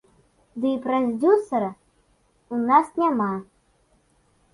[0.61, 3.29] Ды і прадзюсара ў нас няма.